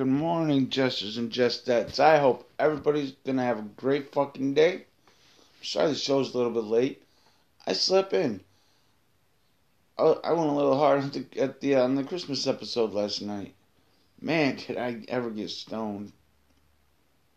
Good 0.00 0.06
morning, 0.06 0.70
jesters 0.70 1.18
and 1.18 1.30
jestettes. 1.30 2.00
I 2.00 2.20
hope 2.20 2.50
everybody's 2.58 3.12
gonna 3.26 3.44
have 3.44 3.58
a 3.58 3.72
great 3.76 4.14
fucking 4.14 4.54
day. 4.54 4.86
Sorry 5.60 5.88
the 5.88 5.94
show's 5.94 6.32
a 6.32 6.38
little 6.38 6.52
bit 6.52 6.64
late. 6.64 7.02
I 7.66 7.74
slept 7.74 8.14
in. 8.14 8.40
I, 9.98 10.04
I 10.04 10.32
went 10.32 10.48
a 10.48 10.54
little 10.54 10.78
hard 10.78 11.04
at 11.04 11.12
the, 11.12 11.38
at 11.38 11.60
the 11.60 11.74
on 11.74 11.96
the 11.96 12.04
Christmas 12.04 12.46
episode 12.46 12.94
last 12.94 13.20
night. 13.20 13.52
Man, 14.18 14.56
did 14.56 14.78
I 14.78 15.04
ever 15.08 15.28
get 15.28 15.50
stoned? 15.50 16.12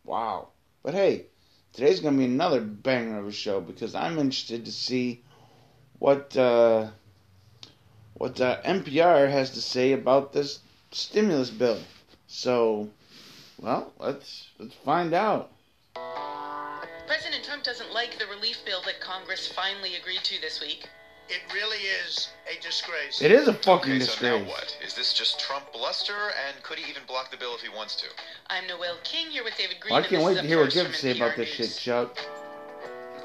Wow. 0.06 0.48
But 0.84 0.94
hey, 0.94 1.26
today's 1.74 2.00
gonna 2.00 2.18
be 2.18 2.24
another 2.24 2.62
banger 2.62 3.20
of 3.20 3.28
a 3.28 3.34
show 3.34 3.60
because 3.60 3.94
I'm 3.94 4.18
interested 4.18 4.64
to 4.64 4.72
see 4.72 5.22
what 6.00 6.38
uh, 6.38 6.92
what 8.14 8.40
uh, 8.40 8.62
NPR 8.62 9.30
has 9.30 9.50
to 9.50 9.62
say 9.62 9.92
about 9.92 10.32
this 10.32 10.60
stimulus 10.94 11.50
bill. 11.50 11.82
So, 12.34 12.90
well, 13.62 13.94
let's 14.00 14.48
let's 14.58 14.74
find 14.84 15.14
out. 15.14 15.52
President 17.06 17.44
Trump 17.46 17.64
doesn't 17.64 17.94
like 17.94 18.18
the 18.18 18.26
relief 18.26 18.58
bill 18.66 18.82
that 18.86 19.00
Congress 19.00 19.48
finally 19.48 19.96
agreed 19.96 20.24
to 20.24 20.42
this 20.42 20.60
week. 20.60 20.90
It 21.30 21.42
really 21.54 21.78
is 21.78 22.30
a 22.52 22.60
disgrace. 22.60 23.22
It 23.22 23.32
is 23.32 23.48
a 23.48 23.54
fucking 23.54 23.94
Okay, 23.94 24.00
so 24.00 24.06
disgrace. 24.08 24.42
now 24.42 24.50
what? 24.50 24.76
Is 24.84 24.96
this 24.96 25.14
just 25.14 25.40
Trump 25.40 25.72
bluster, 25.72 26.32
and 26.48 26.62
could 26.64 26.80
he 26.80 26.90
even 26.90 27.04
block 27.08 27.30
the 27.30 27.38
bill 27.38 27.54
if 27.54 27.62
he 27.62 27.70
wants 27.70 27.96
to? 27.98 28.08
I'm 28.50 28.66
Noel 28.68 28.98
King 29.04 29.28
here 29.28 29.44
with 29.44 29.56
David 29.56 29.80
Greene. 29.80 29.94
Well, 29.94 30.04
I 30.04 30.08
can't 30.08 30.24
wait 30.24 30.38
to 30.42 30.48
hear 30.48 30.58
what 30.58 30.74
first 30.74 30.76
you 30.76 30.84
have 30.84 30.92
to 30.92 30.98
say 30.98 31.12
about 31.16 31.34
NPR 31.34 31.38
this 31.38 31.50
shit, 31.50 31.60
News. 31.68 31.78
Chuck. 31.78 32.18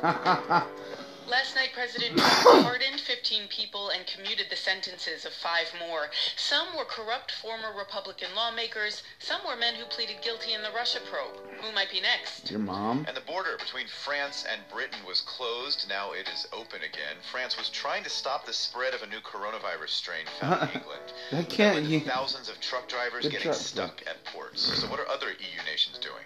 Last 1.29 1.55
night, 1.55 1.71
President 1.75 2.17
Trump 2.17 2.65
pardoned 2.65 3.01
15 3.01 3.49
people 3.49 3.91
and 3.91 4.07
commuted 4.07 4.47
the 4.49 4.57
sentences 4.57 5.27
of 5.27 5.33
five 5.33 5.67
more. 5.79 6.09
Some 6.37 6.69
were 6.77 6.87
corrupt 6.87 7.31
former 7.33 7.77
Republican 7.77 8.29
lawmakers. 8.35 9.03
Some 9.19 9.43
were 9.47 9.55
men 9.57 9.75
who 9.75 9.85
pleaded 9.85 10.23
guilty 10.23 10.55
in 10.55 10.63
the 10.63 10.71
Russia 10.75 11.01
probe. 11.11 11.37
Who 11.61 11.71
might 11.73 11.91
be 11.91 12.01
next? 12.01 12.51
Your 12.51 12.61
mom. 12.61 13.05
And 13.07 13.15
the 13.17 13.21
border 13.21 13.57
between 13.59 13.87
France 13.89 14.45
and 14.51 14.63
Britain 14.73 14.99
was 15.07 15.21
closed. 15.21 15.85
Now 15.89 16.13
it 16.13 16.29
is 16.33 16.47
open 16.53 16.81
again. 16.83 17.17
France 17.31 17.59
was 17.59 17.69
trying 17.69 18.05
to 18.05 18.11
stop 18.11 18.47
the 18.47 18.53
spread 18.55 18.95
of 18.95 19.03
a 19.03 19.07
new 19.07 19.21
coronavirus 19.21 19.91
strain 19.91 20.25
found 20.41 20.63
in 20.71 20.77
England. 20.81 21.13
That 21.31 21.49
can't. 21.51 21.77
led 21.77 21.85
to 21.85 21.91
You, 21.91 22.01
thousands 22.01 22.49
of 22.49 22.59
truck 22.61 22.89
drivers 22.89 23.25
The 23.25 23.31
getting 23.31 23.45
truck- 23.49 23.57
stuck 23.57 24.03
at 24.07 24.25
ports. 24.25 24.63
So 24.81 24.87
what 24.89 24.99
are 24.99 25.09
other 25.09 25.29
EU 25.29 25.63
nations 25.71 25.99
doing? 25.99 26.25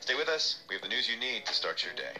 Stay 0.00 0.16
with 0.16 0.28
us. 0.28 0.56
We 0.68 0.74
have 0.74 0.82
the 0.82 0.88
news 0.88 1.08
you 1.08 1.16
need 1.18 1.46
to 1.46 1.54
start 1.54 1.84
your 1.84 1.94
day. 1.94 2.18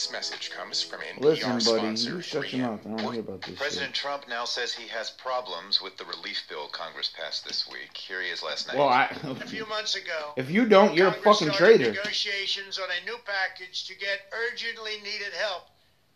This 0.00 0.12
message 0.12 0.50
comes 0.50 0.82
from 0.82 1.00
NPR 1.00 1.20
listen, 1.20 1.50
buddy. 1.50 1.60
sponsor 1.60 2.10
You 2.10 2.22
shut 2.22 2.52
your 2.54 2.62
3M. 2.62 2.70
mouth. 2.70 2.80
I 2.80 2.88
don't 2.88 3.02
want 3.02 3.12
hear 3.16 3.20
about 3.20 3.42
this 3.42 3.58
President 3.58 3.94
shit. 3.94 4.02
Trump 4.02 4.28
now 4.30 4.46
says 4.46 4.72
he 4.72 4.88
has 4.88 5.10
problems 5.10 5.82
with 5.82 5.98
the 5.98 6.06
relief 6.06 6.42
bill 6.48 6.68
Congress 6.68 7.12
passed 7.14 7.44
this 7.44 7.68
week. 7.70 7.94
Here 7.94 8.22
he 8.22 8.30
is 8.30 8.42
last 8.42 8.66
night. 8.66 8.78
Well, 8.78 8.88
I. 8.88 9.14
A 9.24 9.46
few 9.46 9.66
months 9.66 9.96
ago, 9.96 10.32
If 10.38 10.50
you 10.50 10.64
don't, 10.64 10.94
you're 10.94 11.08
a 11.08 11.12
fucking 11.12 11.50
traitor. 11.50 11.92
Negotiations 11.92 12.78
on 12.78 12.88
a 12.88 13.04
new 13.04 13.18
package 13.26 13.86
to 13.88 13.94
get 13.94 14.20
urgently 14.32 14.92
needed 15.04 15.34
help 15.38 15.68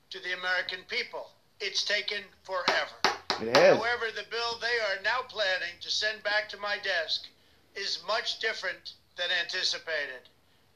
to 0.08 0.18
the 0.18 0.32
American 0.32 0.78
people. 0.88 1.28
It's 1.60 1.84
taken 1.84 2.22
forever. 2.42 2.96
It 3.42 3.54
has. 3.54 3.76
However, 3.76 4.06
the 4.16 4.24
bill 4.30 4.56
they 4.62 4.80
are 4.96 5.02
now 5.04 5.28
planning 5.28 5.76
to 5.82 5.90
send 5.90 6.22
back 6.22 6.48
to 6.48 6.56
my 6.56 6.78
desk 6.82 7.26
is 7.76 8.02
much 8.08 8.38
different 8.38 8.94
than 9.18 9.26
anticipated. 9.42 10.30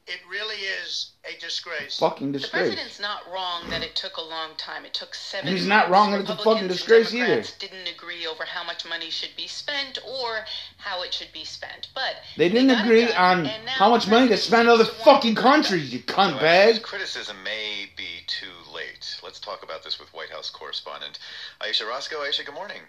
It 0.09 0.21
really 0.27 0.55
is 0.55 1.11
a 1.23 1.39
disgrace. 1.39 1.99
Fucking 1.99 2.31
disgrace. 2.31 2.51
The 2.51 2.57
president's 2.57 2.99
not 2.99 3.31
wrong 3.31 3.69
that 3.69 3.83
it 3.83 3.95
took 3.95 4.17
a 4.17 4.21
long 4.21 4.55
time. 4.57 4.83
It 4.83 4.95
took 4.95 5.13
seven. 5.13 5.47
And 5.47 5.55
he's 5.55 5.67
not 5.67 5.87
months. 5.87 5.91
wrong 5.91 6.11
that 6.11 6.21
it's 6.21 6.29
a 6.29 6.33
Republicans 6.33 6.45
fucking 6.45 6.61
and 6.63 6.69
disgrace 6.69 7.13
either. 7.13 7.25
Democrats 7.27 7.51
Didn't 7.59 7.87
agree 7.87 8.25
over 8.25 8.43
how 8.43 8.63
much 8.63 8.85
money 8.89 9.11
should 9.11 9.35
be 9.37 9.45
spent 9.45 9.99
or 10.03 10.45
how 10.77 11.03
it 11.03 11.13
should 11.13 11.31
be 11.31 11.45
spent, 11.45 11.89
but 11.93 12.15
They 12.37 12.49
didn't 12.49 12.69
got 12.69 12.79
it 12.79 12.85
agree 12.85 13.05
done, 13.05 13.45
on 13.45 13.67
how 13.67 13.91
much 13.91 14.07
money 14.07 14.27
to 14.29 14.37
spend 14.37 14.67
on 14.67 14.73
other 14.73 14.85
seems 14.85 14.97
to 14.97 15.05
want 15.05 15.17
fucking 15.17 15.35
countries, 15.35 15.93
you 15.93 15.99
cunt 15.99 16.33
actually, 16.33 16.41
bag. 16.41 16.81
Criticism 16.81 17.43
may 17.43 17.91
be 17.95 18.25
too 18.25 18.47
late. 18.73 19.19
Let's 19.21 19.39
talk 19.39 19.61
about 19.61 19.83
this 19.83 19.99
with 19.99 20.11
White 20.15 20.31
House 20.31 20.49
correspondent 20.49 21.19
Ayesha 21.61 21.85
Rascoe. 21.85 22.23
Ayesha, 22.23 22.43
good 22.43 22.55
morning. 22.55 22.81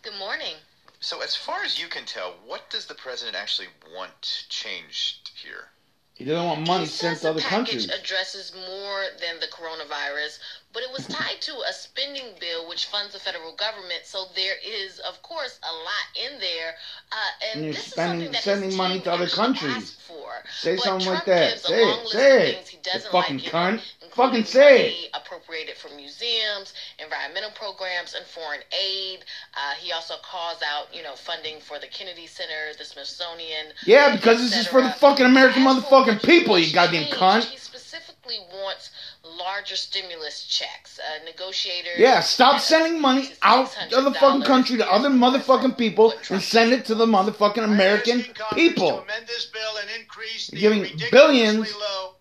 Good 0.00 0.16
morning. 0.18 0.54
So, 1.00 1.20
as 1.20 1.36
far 1.36 1.62
as 1.62 1.78
you 1.78 1.88
can 1.88 2.06
tell, 2.06 2.36
what 2.46 2.70
does 2.70 2.86
the 2.86 2.94
president 2.94 3.36
actually 3.36 3.68
want 3.94 4.46
changed 4.48 5.30
here? 5.34 5.68
He 6.14 6.24
doesn't 6.24 6.46
want 6.46 6.66
money 6.68 6.86
sent 6.86 7.20
to 7.22 7.30
other 7.30 7.40
the 7.40 7.44
package 7.44 7.88
countries. 7.88 7.90
addresses 7.90 8.54
more 8.54 9.02
than 9.20 9.40
the 9.40 9.48
coronavirus, 9.48 10.38
but 10.72 10.84
it 10.84 10.90
was 10.92 11.08
tied 11.08 11.40
to 11.40 11.52
a 11.68 11.72
spending 11.72 12.26
bill 12.38 12.68
which 12.68 12.86
funds 12.86 13.12
the 13.14 13.18
federal 13.18 13.52
government. 13.56 14.02
So 14.04 14.26
there 14.36 14.54
is, 14.64 15.00
of 15.00 15.20
course, 15.22 15.58
a 15.62 15.72
lot 15.72 16.32
in 16.32 16.38
there. 16.38 16.76
Uh, 17.10 17.16
and, 17.50 17.64
And 17.64 17.74
this 17.74 17.88
is 17.88 17.94
something 17.94 18.30
that 18.30 18.42
sending 18.44 18.76
money 18.76 19.00
to 19.00 19.12
other 19.12 19.26
countries. 19.26 19.96
Asked 20.44 20.60
For. 20.60 20.64
Say 20.64 20.76
But 20.76 20.84
something 20.84 21.06
Trump 21.06 21.18
like 21.18 21.26
that. 21.26 21.50
gives 21.50 21.64
a 21.64 21.68
Say 21.68 21.82
long 21.84 21.98
it. 21.98 22.02
list 22.02 22.12
Say 22.12 22.36
of 22.36 22.42
it. 22.48 22.54
things 22.56 22.68
he 22.68 22.76
You 22.76 22.82
doesn't 22.82 23.12
fucking 23.12 23.38
like, 23.38 23.46
cunt. 23.46 23.76
know, 23.76 23.80
Fucking 24.14 24.44
say 24.44 24.76
it. 24.76 24.92
money 24.92 25.08
appropriated 25.14 25.76
for 25.76 25.88
museums, 25.96 26.72
environmental 27.02 27.50
programs, 27.50 28.14
and 28.14 28.24
foreign 28.26 28.60
aid. 28.72 29.24
Uh, 29.54 29.74
he 29.80 29.90
also 29.92 30.14
calls 30.22 30.62
out, 30.62 30.94
you 30.94 31.02
know, 31.02 31.14
funding 31.16 31.58
for 31.60 31.80
the 31.80 31.88
Kennedy 31.88 32.26
Center, 32.28 32.72
the 32.78 32.84
Smithsonian. 32.84 33.72
Yeah, 33.86 34.14
because 34.14 34.38
this 34.38 34.56
is 34.56 34.68
for 34.68 34.82
the 34.82 34.90
fucking 34.90 35.26
American 35.26 35.66
As 35.66 35.82
motherfucking 35.82 36.22
people, 36.22 36.56
you 36.58 36.72
goddamn 36.72 37.04
changed, 37.04 37.16
cunt. 37.18 37.44
He 37.46 37.56
specifically 37.58 38.38
wants 38.52 38.90
larger 39.24 39.74
stimulus 39.76 40.44
checks. 40.44 41.00
Uh, 41.00 41.24
negotiators. 41.24 41.98
Yeah, 41.98 42.20
stop 42.20 42.60
sending 42.60 43.00
money 43.00 43.30
out 43.42 43.76
of 43.92 44.04
the 44.04 44.12
fucking 44.14 44.42
country 44.42 44.76
to 44.76 44.88
other 44.90 45.10
motherfucking 45.10 45.76
people 45.76 46.14
and 46.30 46.40
send 46.40 46.72
it 46.72 46.84
to 46.86 46.94
the 46.94 47.04
motherfucking 47.06 47.64
American 47.64 48.20
asking 48.20 48.34
To 48.34 48.54
people. 48.54 49.00
amend 49.00 49.26
this 49.26 49.46
bill 49.46 49.73
and 49.84 50.00
increase 50.00 50.48
the 50.48 50.56
giving 50.58 50.80
ridiculously 50.80 51.10
billions. 51.10 51.76
low 51.76 52.14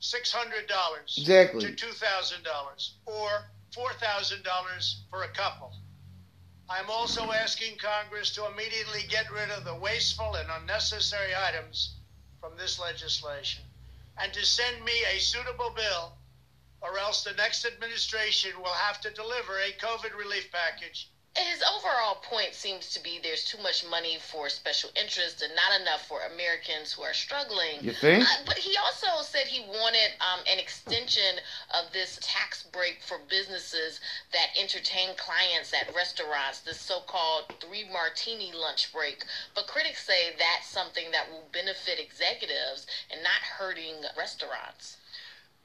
$600 0.00 1.18
Exactly. 1.18 1.74
to 1.74 1.86
$2,000 1.86 2.90
or 3.06 3.28
$4,000 3.72 4.94
for 5.10 5.22
a 5.24 5.28
couple. 5.28 5.72
I'm 6.68 6.88
also 6.88 7.30
asking 7.32 7.76
Congress 7.76 8.30
to 8.34 8.46
immediately 8.46 9.02
get 9.08 9.30
rid 9.30 9.50
of 9.50 9.64
the 9.64 9.74
wasteful 9.74 10.34
and 10.34 10.48
unnecessary 10.60 11.32
items 11.36 11.96
from 12.40 12.56
this 12.56 12.78
legislation 12.78 13.62
and 14.20 14.32
to 14.32 14.44
send 14.46 14.82
me 14.84 14.92
a 15.14 15.18
suitable 15.18 15.70
bill, 15.74 16.12
or 16.80 16.98
else 16.98 17.24
the 17.24 17.32
next 17.32 17.64
administration 17.66 18.52
will 18.58 18.72
have 18.72 19.00
to 19.00 19.10
deliver 19.10 19.58
a 19.58 19.72
COVID 19.72 20.16
relief 20.16 20.50
package 20.52 21.08
His 21.36 21.62
overall 21.62 22.14
point 22.22 22.54
seems 22.54 22.92
to 22.94 23.02
be 23.02 23.18
there's 23.20 23.44
too 23.44 23.58
much 23.58 23.84
money 23.84 24.18
for 24.20 24.48
special 24.48 24.90
interests 24.94 25.42
and 25.42 25.52
not 25.56 25.80
enough 25.80 26.06
for 26.06 26.20
Americans 26.32 26.92
who 26.92 27.02
are 27.02 27.12
struggling. 27.12 27.82
You 27.82 27.92
think? 27.92 28.22
Uh, 28.22 28.44
but 28.46 28.56
he 28.56 28.76
also 28.76 29.20
said 29.22 29.48
he 29.48 29.60
wanted 29.60 30.14
um, 30.20 30.40
an 30.50 30.60
extension 30.60 31.40
of 31.74 31.92
this 31.92 32.20
tax 32.22 32.62
break 32.62 33.02
for 33.02 33.18
businesses 33.28 33.98
that 34.32 34.50
entertain 34.56 35.16
clients 35.16 35.74
at 35.74 35.92
restaurants, 35.94 36.60
this 36.60 36.78
so 36.80 37.00
called 37.00 37.52
three 37.60 37.84
martini 37.92 38.52
lunch 38.52 38.92
break. 38.92 39.24
But 39.56 39.66
critics 39.66 40.06
say 40.06 40.36
that's 40.38 40.68
something 40.68 41.10
that 41.10 41.28
will 41.28 41.48
benefit 41.52 41.98
executives 41.98 42.86
and 43.10 43.24
not 43.24 43.42
hurting 43.42 44.04
restaurants. 44.16 44.98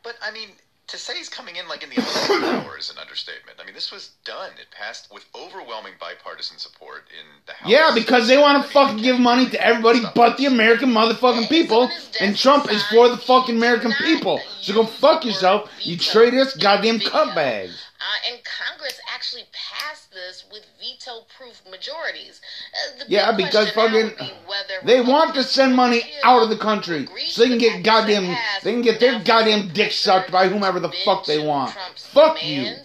But 0.02 0.16
I 0.22 0.32
mean, 0.32 0.50
to 0.90 0.98
say 0.98 1.16
he's 1.18 1.30
coming 1.30 1.56
in 1.56 1.68
like 1.68 1.84
in 1.84 1.90
the 1.90 1.96
11th 1.96 2.44
hour 2.66 2.78
is 2.78 2.90
an 2.90 2.98
understatement. 2.98 3.60
I 3.62 3.66
mean, 3.66 3.76
this 3.76 3.92
was 3.92 4.12
done. 4.26 4.52
It 4.60 4.68
passed 4.72 5.12
with 5.14 5.26
overwhelming 5.36 5.94
bipartisan 6.00 6.58
support 6.58 7.06
in 7.10 7.26
the 7.46 7.54
House. 7.54 7.70
Yeah, 7.70 7.92
because 7.94 8.28
they 8.28 8.38
want 8.38 8.64
to 8.64 8.72
fucking 8.72 8.98
give 8.98 9.20
money 9.20 9.50
to 9.50 9.66
everybody 9.66 10.02
but 10.16 10.38
the. 10.38 10.46
American 10.46 10.90
motherfucking 10.90 11.48
people, 11.50 11.84
It's 11.84 11.92
on 11.94 11.98
his 11.98 12.08
desk 12.10 12.22
and 12.22 12.38
Trump 12.38 12.72
is 12.72 12.84
for 12.88 13.10
the 13.10 13.18
fucking 13.18 13.56
American 13.58 13.92
people. 13.94 14.42
So 14.62 14.74
go 14.74 14.86
fuck 14.86 15.26
yourself, 15.26 15.70
you 15.82 15.98
veto 15.98 16.12
traitors, 16.12 16.56
goddamn 16.56 16.98
video. 16.98 17.10
cutbags. 17.10 17.84
Uh, 18.00 18.32
and 18.32 18.40
Congress 18.44 19.00
actually 19.14 19.44
passed 19.54 20.09
this 20.12 20.46
with 20.52 20.66
veto-proof 20.80 21.62
majorities. 21.70 22.42
Uh, 22.74 23.04
the 23.04 23.12
Yeah, 23.12 23.32
because 23.36 23.72
fucking 23.72 24.10
be 24.18 24.32
they 24.84 25.02
want 25.02 25.36
to 25.36 25.44
send 25.44 25.76
money 25.76 26.02
out 26.24 26.44
of 26.44 26.50
the 26.50 26.58
country 26.58 27.08
so 27.28 27.42
they 27.42 27.50
can 27.50 27.58
get 27.58 27.84
goddamn, 27.84 28.36
they 28.64 28.72
can 28.72 28.82
get 28.82 29.00
their 29.00 29.24
goddamn 29.24 29.70
dick 29.74 29.92
sucked 29.92 30.32
by 30.32 30.48
whomever 30.48 30.80
the 30.80 30.92
fuck 31.06 31.26
they 31.26 31.40
want. 31.40 31.72
Trump's 31.74 32.08
Fuck 32.08 32.44
you. 32.44 32.76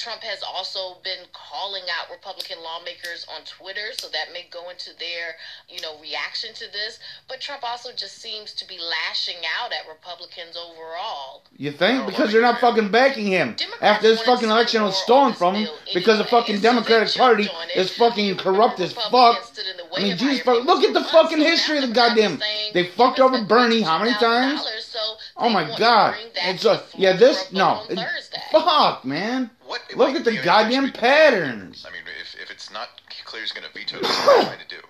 Trump 0.00 0.22
has 0.22 0.42
also 0.42 0.96
been 1.04 1.28
calling 1.32 1.82
out 1.92 2.10
Republican 2.10 2.56
lawmakers 2.64 3.26
on 3.28 3.42
Twitter, 3.44 3.92
so 3.92 4.08
that 4.08 4.32
may 4.32 4.48
go 4.50 4.70
into 4.70 4.96
their, 4.98 5.36
you 5.68 5.78
know, 5.82 6.00
reaction 6.00 6.54
to 6.54 6.72
this. 6.72 6.98
But 7.28 7.42
Trump 7.42 7.62
also 7.62 7.90
just 7.94 8.16
seems 8.16 8.54
to 8.54 8.66
be 8.66 8.78
lashing 8.78 9.44
out 9.60 9.72
at 9.72 9.86
Republicans 9.86 10.56
overall. 10.56 11.44
You 11.54 11.70
think? 11.70 12.06
Because 12.06 12.32
they're 12.32 12.40
not 12.40 12.60
fucking 12.60 12.90
backing 12.90 13.26
him. 13.26 13.54
Democrats 13.56 13.82
After 13.82 14.08
this 14.08 14.22
fucking 14.22 14.48
election 14.48 14.82
was 14.82 14.96
stolen 14.96 15.34
from 15.34 15.56
him 15.56 15.68
because 15.92 16.16
the 16.16 16.24
fucking 16.24 16.60
Democratic 16.60 17.14
Party 17.14 17.48
is 17.76 17.94
fucking 17.94 18.38
corrupt 18.38 18.80
as 18.80 18.94
fuck. 18.94 19.12
Republicans 19.12 19.46
stood 19.48 19.66
in 19.66 19.76
the 19.76 19.84
I 19.96 20.02
mean, 20.02 20.16
Jesus, 20.16 20.40
fuck, 20.40 20.64
look 20.64 20.82
at 20.82 20.94
the 20.94 21.04
fucking 21.04 21.38
history 21.38 21.76
of 21.76 21.88
the 21.88 21.94
goddamn. 21.94 22.40
They 22.72 22.86
fucked 22.86 23.20
over 23.20 23.44
Bernie 23.44 23.82
how 23.82 23.98
many 23.98 24.14
times? 24.14 24.64
So 24.80 24.98
Oh 25.40 25.48
they 25.48 25.54
my 25.54 25.76
god. 25.78 26.12
bring 26.14 26.54
It's 26.54 26.64
a, 26.64 26.82
yeah, 26.96 27.14
this, 27.14 27.44
for 27.48 27.56
a 27.56 27.58
vote 27.58 27.90
no. 27.96 28.02
it- 28.02 28.38
Fuck, 28.52 29.04
man. 29.04 29.50
What, 29.66 29.82
Look 29.90 29.98
what- 30.08 30.16
at 30.16 30.24
the 30.24 30.32
you 30.32 30.38
know, 30.38 30.44
goddamn 30.44 30.92
patterns. 30.92 31.84
I 31.88 31.92
mean, 31.92 32.02
if, 32.20 32.34
if 32.40 32.50
it's 32.50 32.70
not 32.72 32.88
clear 33.24 33.42
he's 33.42 33.52
going 33.52 33.66
to 33.66 33.72
veto 33.72 33.98
this. 33.98 34.08
What 34.26 34.36
he's 34.36 34.44
trying 34.46 34.58
to 34.58 34.68
do. 34.68 34.80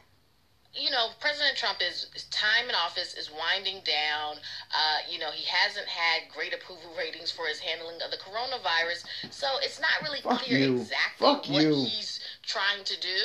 you 0.73 0.91
know, 0.91 1.09
President 1.21 1.57
Trump 1.57 1.79
is 1.87 2.07
time 2.31 2.69
in 2.69 2.75
office 2.75 3.15
is 3.15 3.31
winding 3.31 3.83
down. 3.85 4.37
Uh, 4.73 4.99
you 5.11 5.19
know, 5.19 5.31
he 5.33 5.45
hasn't 5.45 5.87
had 5.87 6.23
great 6.35 6.55
approval 6.55 6.91
ratings 6.97 7.31
for 7.31 7.47
his 7.47 7.59
handling 7.59 7.97
of 8.05 8.11
the 8.11 8.17
coronavirus, 8.17 9.05
so 9.31 9.47
it's 9.63 9.81
not 9.81 9.91
really 10.03 10.21
Fuck 10.23 10.43
clear 10.43 10.59
you. 10.59 10.77
exactly 10.81 11.27
Fuck 11.27 11.49
what 11.49 11.63
you. 11.63 11.75
he's 11.75 12.21
trying 12.51 12.85
to 12.85 13.01
do. 13.01 13.19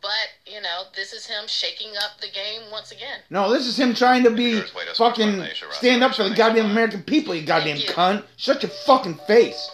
But 0.00 0.10
you 0.46 0.60
know, 0.60 0.84
this 0.96 1.12
is 1.12 1.26
him 1.26 1.44
shaking 1.46 1.92
up 1.96 2.20
the 2.20 2.28
game 2.28 2.70
once 2.72 2.90
again. 2.90 3.20
No, 3.28 3.52
this 3.52 3.66
is 3.66 3.78
him 3.78 3.94
trying 3.94 4.24
to 4.24 4.30
be 4.30 4.52
Here's 4.52 4.74
White 4.74 4.86
House 4.86 4.96
Sports 4.96 5.18
fucking 5.18 5.38
Nation, 5.38 5.68
stand 5.72 6.02
up 6.02 6.14
for 6.14 6.28
the 6.28 6.34
goddamn. 6.34 6.70
American 6.70 7.02
people, 7.02 7.34
you 7.34 7.46
goddamn 7.46 7.76
you. 7.76 7.88
cunt. 7.88 8.24
Shut 8.36 8.62
your 8.62 8.70
fucking 8.70 9.18
face. 9.26 9.70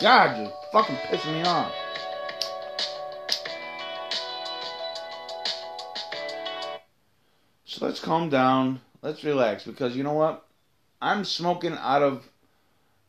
God, 0.00 0.40
you're 0.40 0.52
fucking 0.72 0.96
pissing 0.96 1.34
me 1.34 1.42
off. 1.42 1.72
So 7.66 7.86
let's 7.86 8.00
calm 8.00 8.30
down. 8.30 8.80
Let's 9.02 9.24
relax 9.24 9.64
because 9.64 9.96
you 9.96 10.02
know 10.02 10.12
what? 10.14 10.46
I'm 11.02 11.24
smoking 11.24 11.76
out 11.78 12.02
of 12.02 12.26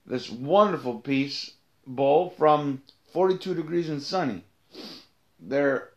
this 0.05 0.29
wonderful 0.29 0.99
piece 0.99 1.51
bowl 1.87 2.31
from 2.37 2.81
42 3.13 3.53
degrees 3.53 3.89
and 3.89 4.01
sunny. 4.01 4.43
They're 5.47 5.91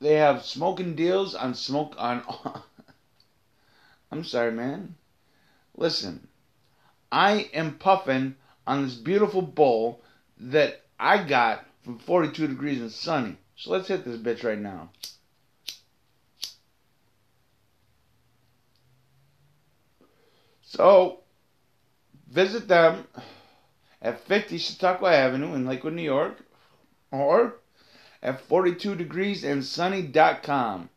they 0.00 0.14
have 0.14 0.44
smoking 0.44 0.94
deals 0.94 1.34
on 1.34 1.54
smoke 1.54 1.94
on 1.98 2.22
I'm 4.10 4.24
sorry, 4.24 4.52
man. 4.52 4.94
Listen, 5.76 6.26
I 7.12 7.50
am 7.52 7.78
puffing 7.78 8.36
on 8.66 8.84
this 8.84 8.94
beautiful 8.94 9.42
bowl 9.42 10.02
that 10.38 10.86
I 10.98 11.22
got 11.22 11.66
from 11.82 11.98
42 11.98 12.48
degrees 12.48 12.80
and 12.80 12.90
sunny. 12.90 13.36
So 13.56 13.72
let's 13.72 13.88
hit 13.88 14.04
this 14.04 14.20
bitch 14.20 14.44
right 14.44 14.58
now. 14.58 14.90
So, 20.62 21.20
visit 22.30 22.68
them 22.68 23.06
at 24.00 24.20
50 24.20 24.58
Chautauqua 24.58 25.12
Avenue 25.12 25.54
in 25.54 25.66
Lakewood, 25.66 25.94
New 25.94 26.02
York, 26.02 26.38
or 27.10 27.54
at 28.22 28.48
42degreesandsunny.com 28.48 30.88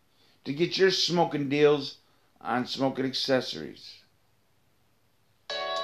to 0.43 0.53
get 0.53 0.77
your 0.77 0.91
smoking 0.91 1.49
deals 1.49 1.97
on 2.39 2.65
smoking 2.65 3.05
accessories. 3.05 3.97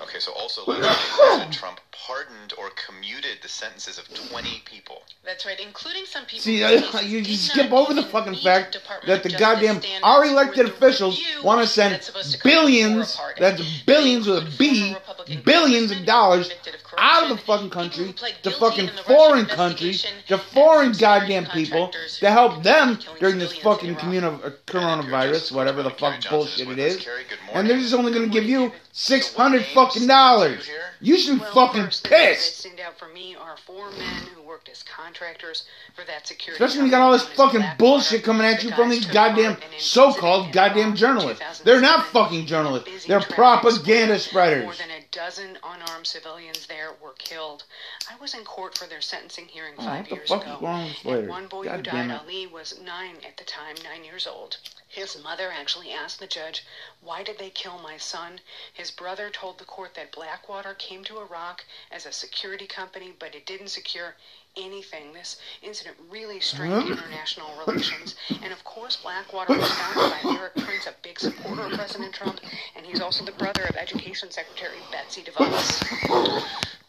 Okay, 0.00 0.20
so 0.20 0.32
also 0.32 0.64
Trump 1.50 1.80
pardoned 2.08 2.54
or 2.58 2.70
commuted 2.70 3.36
the 3.42 3.48
sentences 3.48 3.98
of 3.98 4.08
20 4.30 4.62
people. 4.64 5.02
That's 5.24 5.44
right, 5.44 5.60
including 5.60 6.06
some 6.06 6.24
people. 6.24 6.40
See, 6.40 6.64
uh, 6.64 6.80
cases 6.80 7.04
you 7.04 7.22
just 7.22 7.48
skip 7.48 7.70
over 7.70 7.92
the 7.92 8.02
fucking 8.04 8.36
fact 8.36 8.72
Department 8.72 9.22
that 9.22 9.22
the 9.22 9.36
goddamn 9.36 9.80
our 10.02 10.24
elected 10.24 10.66
officials 10.66 11.22
want 11.44 11.60
to 11.60 11.66
send 11.66 11.92
that's 11.92 12.06
supposed 12.06 12.32
to 12.32 12.38
come 12.38 12.50
billions, 12.50 13.12
before 13.12 13.30
a 13.30 13.34
pardon. 13.34 13.58
that's 13.58 13.82
billions 13.82 14.26
with 14.26 14.38
a 14.38 14.40
Former 14.40 14.56
B, 14.58 14.94
Republican 14.94 15.42
billions 15.44 15.90
of 15.90 16.06
dollars 16.06 16.48
of 16.50 16.54
out 16.96 17.24
of 17.24 17.28
the 17.28 17.44
fucking 17.44 17.70
country 17.70 18.14
to 18.42 18.50
fucking 18.52 18.80
in 18.80 18.86
the 18.86 18.92
Russia 18.92 19.04
foreign 19.04 19.46
countries, 19.46 20.06
to 20.28 20.38
foreign 20.38 20.92
goddamn 20.92 21.44
people 21.46 21.92
to 22.20 22.30
help 22.30 22.62
them 22.62 22.98
during 23.20 23.38
this 23.38 23.52
fucking 23.58 23.90
Iraq. 23.90 24.00
commune 24.00 24.24
of 24.24 24.44
uh, 24.44 24.50
coronavirus, 24.66 25.52
whatever 25.52 25.82
the 25.82 25.90
fuck 25.90 26.26
bullshit 26.30 26.66
with 26.66 26.78
it 26.78 26.86
us. 26.86 26.94
is. 26.96 27.04
Kerry, 27.04 27.24
good 27.28 27.38
And 27.52 27.68
they're 27.68 27.78
just 27.78 27.94
only 27.94 28.12
going 28.12 28.24
to 28.24 28.32
give 28.32 28.48
you 28.48 28.72
six 28.92 29.26
So 29.26 29.36
what 29.36 29.42
hundred 29.42 29.60
names 29.60 29.74
fucking 29.74 30.02
do 30.02 30.08
dollars. 30.08 30.70
You 31.00 31.16
should 31.18 31.34
be 31.36 31.40
Well, 31.40 31.52
fucking 31.54 31.84
first, 31.84 32.04
pissed. 32.04 32.66
out 32.84 32.98
for 32.98 33.08
me 33.08 33.36
are 33.36 33.56
four 33.56 33.90
men 33.90 34.22
who 34.34 34.42
worked 34.42 34.68
as 34.68 34.82
contractors 34.82 35.64
for 35.94 36.04
that 36.04 36.26
security. 36.26 36.62
Especially 36.62 36.78
when 36.80 36.86
you 36.86 36.90
got 36.90 37.02
all 37.02 37.12
this 37.12 37.24
company 37.24 37.60
known 37.60 37.62
as 37.62 37.68
fucking 37.68 37.78
bullshit 37.78 38.24
coming 38.24 38.46
at 38.46 38.60
The 38.60 38.68
you 38.68 38.74
from 38.74 38.90
these 38.90 39.06
goddamn 39.06 39.56
so-called 39.78 40.52
goddamn 40.52 40.94
journalists. 40.96 41.60
They're 41.60 41.80
not 41.80 42.06
fucking 42.06 42.46
journalists. 42.46 43.06
They're 43.06 43.20
propaganda 43.20 44.18
spreaders. 44.18 44.64
More 44.64 44.74
than 44.74 44.90
a 44.90 45.04
dozen 45.10 45.58
unarmed 45.62 46.06
civilians 46.06 46.66
there 46.66 46.90
were 47.02 47.14
killed. 47.18 47.64
I 48.10 48.16
was 48.20 48.34
in 48.34 48.44
court 48.44 48.76
for 48.76 48.86
their 48.86 49.00
sentencing 49.00 49.46
hearing 49.46 49.74
Oh, 49.78 49.84
five 49.84 50.00
what 50.00 50.08
the 50.10 50.14
years 50.16 50.28
fuck 50.28 50.42
ago. 50.42 50.54
is 50.54 50.60
going 50.60 50.94
with 51.04 51.18
And 51.20 51.28
one 51.28 51.46
boy 51.46 51.64
God 51.64 51.76
who 51.76 51.82
died. 51.82 52.10
Ali, 52.10 52.46
was 52.46 52.78
nine 52.84 53.16
at 53.26 53.36
the 53.36 53.44
time, 53.44 53.76
nine 53.84 54.04
years 54.04 54.26
old. 54.26 54.56
His 54.90 55.18
mother 55.22 55.52
actually 55.52 55.92
asked 55.92 56.18
the 56.18 56.26
judge, 56.26 56.64
Why 57.02 57.22
did 57.22 57.38
they 57.38 57.50
kill 57.50 57.78
my 57.78 57.98
son? 57.98 58.40
His 58.72 58.90
brother 58.90 59.28
told 59.28 59.58
the 59.58 59.66
court 59.66 59.94
that 59.94 60.12
Blackwater 60.12 60.72
came 60.74 61.04
to 61.04 61.20
Iraq 61.20 61.66
as 61.90 62.06
a 62.06 62.12
security 62.12 62.66
company, 62.66 63.12
but 63.18 63.34
it 63.34 63.44
didn't 63.44 63.68
secure 63.68 64.16
anything. 64.56 65.12
This 65.12 65.36
incident 65.62 65.98
really 66.08 66.40
strained 66.40 66.88
international 66.88 67.54
relations. 67.66 68.16
And 68.42 68.50
of 68.50 68.64
course, 68.64 68.96
Blackwater 68.96 69.58
was 69.58 69.70
founded 69.70 70.10
by 70.22 70.30
Erik 70.38 70.54
Prince, 70.56 70.86
a 70.86 70.94
big 71.02 71.20
supporter 71.20 71.62
of 71.62 71.72
President 71.72 72.14
Trump, 72.14 72.40
and 72.74 72.86
he's 72.86 73.02
also 73.02 73.26
the 73.26 73.32
brother 73.32 73.64
of 73.64 73.76
Education 73.76 74.30
Secretary 74.30 74.78
Betsy 74.90 75.22
DeVos. 75.22 75.84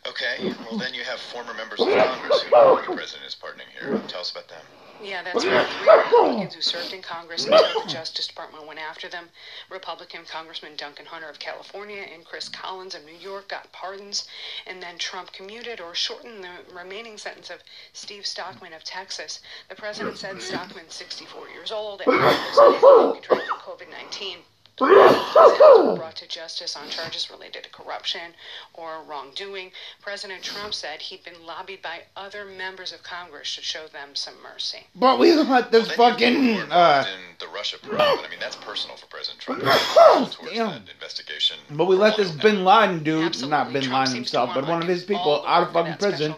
Okay, 0.07 0.56
well 0.69 0.78
then 0.78 0.94
you 0.94 1.04
have 1.04 1.19
former 1.19 1.54
members 1.54 1.81
of 1.81 1.88
Congress 1.88 2.42
who 2.44 2.52
know 2.52 2.78
the 2.78 2.95
president 2.95 3.28
is 3.28 3.36
pardoning 3.36 3.68
here. 3.78 4.02
Tell 4.07 4.22
us 4.22 4.31
about 4.31 4.48
them. 4.48 4.62
Yeah, 5.01 5.24
that's 5.24 5.46
right. 5.46 5.68
Three 5.68 5.98
Republicans 5.98 6.54
who 6.54 6.62
served 6.62 6.94
in 6.94 7.01
Congress 7.01 7.46
until 7.46 7.84
the 7.84 7.88
Justice 7.90 8.28
Department 8.28 8.68
went 8.68 8.80
after 8.80 9.07
them. 9.07 9.30
Republican 9.69 10.25
Congressman 10.25 10.75
Duncan 10.75 11.06
Hunter 11.06 11.30
of 11.30 11.40
California 11.40 12.06
and 12.13 12.25
Chris 12.25 12.50
Collins 12.50 12.96
of 12.96 13.06
New 13.06 13.16
York 13.16 13.48
got 13.48 13.72
pardons, 13.72 14.28
and 14.68 14.84
then 14.84 14.98
Trump 14.98 15.31
commuted 15.31 15.80
or 15.80 15.96
shortened 15.96 16.44
the 16.44 16.74
remaining 16.74 17.18
sentence 17.18 17.50
of 17.50 17.63
Steve 17.94 18.25
Stockman 18.25 18.74
of 18.74 18.84
Texas. 18.84 19.40
The 19.69 19.75
president 19.75 20.18
said 20.18 20.42
Stockman, 20.42 20.90
64 20.90 21.50
years 21.50 21.72
old, 21.72 22.02
and 22.02 22.13
was 22.13 22.36
contracted 22.57 23.24
COVID-19. 23.60 24.38
was 24.38 24.58
brought 24.80 26.16
to 26.16 26.28
justice 26.28 26.76
on 26.76 26.90
charges 26.90 27.30
related 27.30 27.64
to 27.64 27.70
corruption 27.70 28.34
or 28.74 29.04
wrongdoing. 29.08 29.72
President 30.02 30.42
Trump 30.44 30.74
said 30.74 31.02
he'd 31.02 31.24
been 31.24 31.46
lobbied 31.46 31.81
by 31.81 32.00
other 32.16 32.46
members 32.46 32.92
of 32.94 33.04
Congress 33.04 33.56
to 33.56 33.62
show 33.62 33.88
them 33.88 34.10
some 34.14 34.34
mercy. 34.42 34.88
But 34.96 35.20
we 35.20 35.34
let 35.34 35.72
this 35.72 35.88
Well, 35.98 36.12
fucking 36.12 36.58
uh, 36.72 37.06
in 37.08 37.36
the 37.40 37.48
Russia 37.54 37.78
probe, 37.81 38.00
I 38.00 38.28
mean 38.30 38.40
that's 38.40 38.56
personal 38.58 38.96
for 38.98 39.06
President 39.08 39.42
Trump. 39.42 39.62
Towards 39.62 40.54
Damn. 40.54 40.68
that 40.72 40.81
investigation. 40.94 41.58
but 41.72 41.86
we 41.86 41.96
let 41.96 42.18
this 42.18 42.31
Bin 42.31 42.64
Laden 42.64 43.04
dude, 43.04 43.26
Absolutely. 43.26 43.50
not 43.58 43.74
Bin 43.74 43.81
Trump 43.84 44.00
Laden 44.08 44.16
himself, 44.16 44.52
but 44.54 44.68
one 44.68 44.81
of 44.81 44.88
his 44.88 45.04
people 45.04 45.44
out 45.46 45.64
of 45.68 45.74
fucking 45.74 45.96
prison 45.98 46.36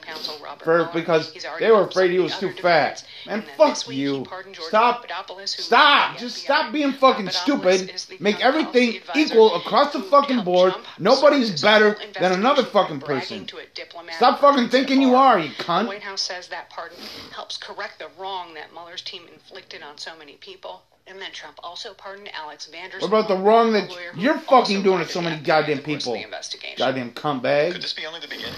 for 0.64 0.90
because 0.94 1.34
they 1.60 1.72
were 1.72 1.82
afraid 1.84 2.12
he 2.12 2.20
was 2.20 2.38
too 2.38 2.52
fat. 2.54 2.98
defendants. 2.98 3.04
And 3.28 3.44
And 3.44 3.52
fuck 3.58 3.88
you. 3.94 4.20
he 4.20 4.24
pardoned 4.26 4.56
George 4.56 4.68
Stop. 4.68 5.06
Stop. 5.46 6.18
Just 6.18 6.38
FBI. 6.38 6.44
stop 6.44 6.74
being 6.74 6.92
fucking 6.94 7.30
stupid. 7.30 7.92
is 7.94 8.06
the 8.06 8.18
Make 8.34 8.46
everything 8.46 8.96
advisor 8.98 9.20
equal 9.20 9.56
across 9.56 9.94
the 9.94 10.02
fucking 10.02 10.44
board. 10.44 10.74
Trump 10.74 10.88
Nobody's 11.00 11.58
start 11.58 11.98
better 11.98 12.20
than 12.20 12.32
another 12.34 12.64
fucking 12.64 13.02
person. 13.02 13.46
to 13.46 13.58
a 13.58 13.66
diplomat 13.74 14.16
Stop 14.16 14.40
fucking 14.40 14.56
friends 14.56 14.74
at 14.74 14.80
thinking 14.80 15.02
you 15.02 15.16
are, 15.16 15.40
you 15.40 15.50
cunt. 15.52 15.88
White 15.88 16.04
House 16.04 16.22
says 16.22 16.48
that 16.48 16.70
pardon 16.70 16.98
helps 17.34 17.58
correct 17.58 18.00
the 18.00 18.10
wrong 18.18 18.54
that 18.54 18.72
Mueller's 18.74 19.02
team 19.02 19.24
inflicted 19.32 19.82
on 19.84 19.98
so 19.98 20.12
many 20.18 20.34
people. 20.34 20.84
And 21.08 21.20
then 21.20 21.32
Trump 21.32 21.60
also 21.64 21.94
pardoned 21.94 22.30
Alex 22.34 22.68
van 22.68 22.90
der 22.90 23.00
Zwaan. 23.00 23.02
What 23.02 23.08
about 23.08 23.28
the 23.28 23.38
wrong 23.38 23.74
that 23.74 23.90
a 23.90 23.92
lawyer 23.92 24.12
who 24.14 24.22
you're 24.22 24.40
fucking 24.40 24.84
doing 24.84 25.00
to 25.00 25.12
so 25.12 25.22
many 25.22 25.42
goddamn 25.42 25.72
in 25.72 25.78
the 25.78 25.84
course 25.84 26.08
of 26.08 26.14
people? 26.14 26.32
the. 26.32 26.78
Goddamn 26.78 27.12
cunt 27.12 27.72
Could 27.74 27.82
this 27.82 27.94
be 27.94 28.06
only 28.06 28.20
the 28.20 28.28
beginning? 28.28 28.54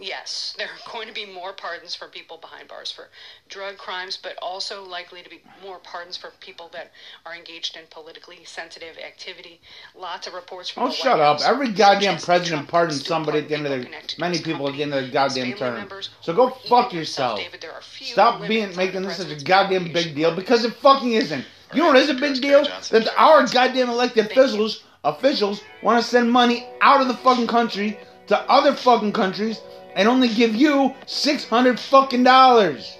Yes, 0.00 0.54
there 0.56 0.68
are 0.68 0.92
going 0.92 1.08
to 1.08 1.12
be 1.12 1.26
more 1.26 1.52
pardons 1.52 1.92
for 1.96 2.06
people 2.06 2.36
behind 2.36 2.68
bars 2.68 2.92
for 2.92 3.08
drug 3.48 3.78
crimes, 3.78 4.16
but 4.16 4.36
also 4.40 4.84
likely 4.84 5.22
to 5.22 5.28
be 5.28 5.40
more 5.60 5.80
pardons 5.80 6.16
for 6.16 6.30
people 6.38 6.70
that 6.72 6.92
are 7.26 7.34
engaged 7.34 7.76
in 7.76 7.82
politically 7.90 8.44
sensitive 8.44 8.96
activity. 9.04 9.60
Lots 9.96 10.28
of 10.28 10.34
reports 10.34 10.70
from 10.70 10.84
Oh, 10.84 10.86
the 10.86 10.90
White 10.90 10.98
shut 10.98 11.18
up. 11.18 11.40
House 11.40 11.48
Every 11.48 11.72
goddamn 11.72 12.18
president 12.18 12.68
pardons 12.68 13.04
somebody 13.04 13.38
at 13.38 13.48
the 13.48 13.56
end 13.56 13.66
of 13.66 13.72
their, 13.72 13.90
many 14.18 14.38
people 14.38 14.68
at 14.68 14.76
the 14.76 14.84
end 14.84 14.94
of 14.94 15.02
their 15.02 15.10
goddamn 15.10 15.54
term. 15.54 15.88
So 16.20 16.32
go 16.32 16.50
fuck 16.50 16.92
yourself. 16.92 17.40
David, 17.40 17.60
there 17.60 17.72
are 17.72 17.82
few 17.82 18.06
Stop 18.06 18.46
being 18.46 18.76
making 18.76 19.02
this 19.02 19.16
such 19.16 19.32
a 19.32 19.44
goddamn 19.44 19.92
big 19.92 20.14
deal 20.14 20.32
because 20.32 20.64
it 20.64 20.74
fucking 20.74 21.14
isn't. 21.14 21.44
You 21.74 21.82
know 21.82 21.88
what 21.88 21.96
is 21.96 22.08
a 22.08 22.14
big 22.14 22.40
deal? 22.40 22.62
That 22.62 23.08
our 23.16 23.44
goddamn 23.48 23.90
elected 23.90 24.26
officials 24.26 24.84
officials 25.02 25.60
want 25.82 26.00
to 26.00 26.08
send 26.08 26.30
money 26.30 26.68
out 26.80 27.00
of 27.00 27.08
the 27.08 27.14
fucking 27.14 27.48
country 27.48 27.98
to 28.28 28.38
other 28.42 28.74
fucking 28.74 29.12
countries 29.12 29.60
and 29.98 30.08
only 30.08 30.28
give 30.28 30.54
you 30.54 30.94
six 31.06 31.44
hundred 31.44 31.78
fucking 31.78 32.22
dollars. 32.24 32.94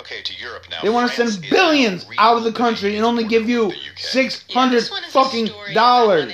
Okay, 0.00 0.22
to 0.22 0.32
Europe 0.40 0.64
now. 0.70 0.80
They 0.82 0.90
want 0.90 1.10
to 1.10 1.16
send 1.16 1.44
billions 1.50 2.06
out 2.18 2.36
of 2.36 2.44
the 2.44 2.52
country 2.52 2.94
and 2.96 3.04
only 3.04 3.24
give 3.24 3.48
you 3.48 3.66
with 3.66 3.74
the 3.74 3.90
UK. 3.90 3.98
six 3.98 4.44
Yeah, 4.48 4.58
hundred 4.60 4.76
this 4.82 4.90
one 4.90 5.02
is 5.02 5.08
a 5.08 5.12
fucking 5.12 5.48
dollars. 5.74 6.32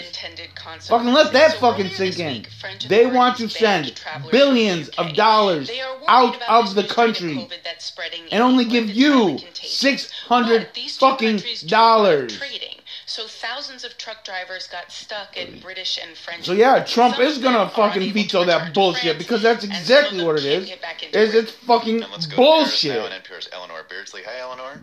Fucking 0.89 1.13
let 1.13 1.33
that. 1.33 1.53
So 1.53 1.59
fucking 1.61 1.89
sink 1.91 2.19
in. 2.19 2.33
week, 2.33 2.49
They 2.89 3.07
want 3.07 3.37
to 3.39 3.49
send 3.49 4.01
billions 4.31 4.89
of 4.91 5.15
dollars 5.15 5.69
They 5.69 5.81
are 5.81 5.95
worried 5.95 6.05
out 6.09 6.43
of 6.49 6.75
the 6.75 6.83
new 6.83 6.89
strain 6.89 7.09
of 7.11 7.17
country 7.17 7.35
COVID 7.37 7.63
that's 7.65 7.85
spreading 7.85 8.23
and 8.33 8.43
only 8.43 8.65
give 8.65 8.89
England. 8.91 9.45
It's 9.49 9.59
highly 9.59 9.69
you 9.69 9.69
six 9.69 10.11
hundred 10.11 10.63
But 10.65 10.75
these 10.75 10.97
two 10.97 11.07
fucking 11.07 11.29
countries 11.39 11.61
do 11.63 11.67
a 11.67 11.79
lot 11.79 12.05
of 12.05 12.29
dollars. 12.29 12.39
trading. 12.39 12.74
So 13.15 13.29
thousands 13.29 13.85
of 13.85 13.97
truck 13.97 14.25
drivers 14.25 14.67
got 14.67 14.91
stuck 14.91 15.37
in 15.37 15.61
British 15.61 16.01
and 16.03 16.17
French. 16.17 16.47
So 16.47 16.53
yeah, 16.53 16.83
Trump 16.83 17.21
is 17.21 17.39
gonna 17.39 17.71
fucking 17.71 18.13
veto 18.13 18.45
that 18.45 18.75
bullshit 18.75 19.03
France, 19.03 19.19
because 19.19 19.41
that's 19.41 19.63
and 19.63 19.73
some 19.73 19.77
of 19.77 19.83
exactly 19.83 20.19
them 20.19 20.27
what 20.27 20.37
it 20.41 20.45
is. 20.45 20.53
can't 20.53 20.63
is. 20.65 20.69
get 20.71 20.83
back 20.83 21.03
into 21.05 21.21
Is 21.21 21.33
it. 21.33 21.45
it's 21.45 21.53
fucking 21.53 22.03
And 22.03 22.11
let's 22.11 22.27
go 22.27 22.31
to 22.33 22.37
bullshit. 22.37 22.97
now, 22.99 23.07
and 23.07 23.23
NPR's 23.23 23.49
Eleanor 23.53 23.87
Beardsley. 23.89 24.23
Hi, 24.27 24.41
Eleanor. 24.41 24.81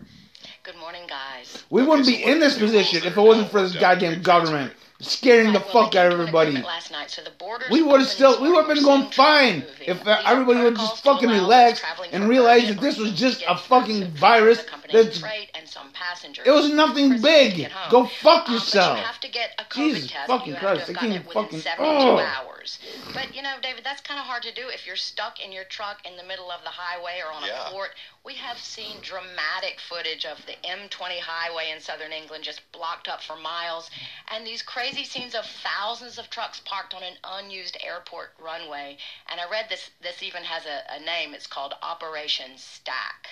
Good 0.62 0.76
morning, 0.78 1.02
guys. 1.06 1.62
We 1.68 1.82
wouldn't 1.82 2.08
Okay, 2.08 2.24
be 2.24 2.24
in 2.24 2.40
this 2.40 2.56
position 2.56 3.04
if 3.04 3.18
it 3.18 3.20
wasn't 3.20 3.50
for 3.50 3.60
this 3.60 3.74
worked 3.74 3.84
out 3.84 3.90
goddamn 4.00 4.10
between 4.12 4.22
government 4.22 4.72
scaring 5.02 5.52
the 5.52 5.60
fuck 5.60 5.94
out 5.94 6.06
of 6.06 6.12
everybody. 6.20 6.50
agreement 6.50 6.66
Last 6.66 6.90
night, 6.90 7.10
so 7.10 7.22
the 7.22 7.30
borders 7.38 7.68
We 7.70 7.82
would 7.82 8.00
have 8.00 8.08
still, 8.08 8.40
we 8.40 8.48
would 8.48 8.64
have 8.64 8.74
been 8.74 8.84
going 8.84 9.10
fine 9.10 9.64
if 9.80 10.06
everybody 10.06 10.60
would 10.62 10.76
just 10.76 11.02
fucking 11.04 11.28
relax 11.28 11.82
and 12.12 12.28
realize 12.28 12.68
that 12.68 12.80
this 12.80 12.98
was 12.98 13.12
just 13.12 13.42
a 13.48 13.56
fucking 13.56 14.08
virus 14.12 14.62
The 14.62 15.04
that's 15.04 15.20
freight 15.20 15.50
and 15.54 15.68
some 15.68 15.90
passengers. 15.92 16.46
It 16.46 16.50
was 16.50 16.70
nothing 16.72 17.20
big. 17.20 17.52
couldn't 17.52 17.56
get 17.56 17.72
home. 17.72 17.90
Go 17.90 18.06
fuck 18.06 18.48
Um, 18.48 18.54
yourself. 18.54 18.96
But 18.96 19.00
you 19.00 19.06
have 19.06 19.20
to 19.20 19.28
get 19.28 19.50
a 19.58 19.64
COVID 19.64 19.94
Jesus 19.94 20.12
fucking 20.26 20.56
Christ, 20.56 20.86
to 20.86 20.92
I 20.92 20.94
can't 20.94 21.26
within 21.26 21.42
fucking- 21.44 21.60
72 21.60 21.84
oh. 21.88 22.18
hours. 22.18 22.78
But 23.14 23.34
you 23.34 23.42
know, 23.42 23.54
David, 23.62 23.84
that's 23.84 24.00
kind 24.02 24.20
of 24.20 24.26
hard 24.26 24.42
to 24.44 24.52
do 24.54 24.68
if 24.68 24.86
you're 24.86 24.96
stuck 24.96 25.40
in 25.44 25.50
your 25.50 25.64
truck 25.64 26.04
in 26.06 26.16
the 26.16 26.22
middle 26.24 26.50
of 26.50 26.62
the 26.62 26.70
highway 26.70 27.20
or 27.26 27.32
on 27.32 27.44
Yeah. 27.44 27.68
a 27.68 27.70
port. 27.70 27.90
We 28.24 28.34
have 28.34 28.58
seen 28.58 28.98
dramatic 29.02 29.80
footage 29.80 30.24
of 30.24 30.38
the 30.46 30.54
M20 30.64 31.18
highway 31.18 31.72
in 31.74 31.80
southern 31.80 32.12
England 32.12 32.44
just 32.44 32.60
blocked 32.70 33.08
up 33.08 33.20
for 33.20 33.34
miles, 33.34 33.90
and 34.30 34.46
these 34.46 34.62
crazy 34.62 34.91
scenes 34.96 35.34
of 35.34 35.44
thousands 35.46 36.18
of 36.18 36.28
trucks 36.30 36.60
parked 36.64 36.94
on 36.94 37.02
an 37.02 37.14
unused 37.24 37.76
airport 37.84 38.30
runway. 38.42 38.96
And 39.30 39.40
I 39.40 39.50
read 39.50 39.66
this. 39.68 39.90
This 40.02 40.22
even 40.22 40.42
has 40.44 40.64
a, 40.66 40.82
a 40.94 41.00
name. 41.04 41.34
It's 41.34 41.46
called 41.46 41.74
Operation 41.82 42.52
Stack. 42.56 43.28